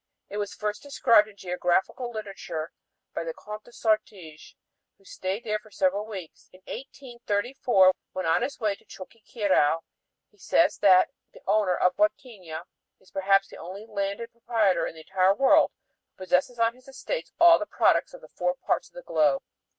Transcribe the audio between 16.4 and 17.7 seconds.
on his estates all the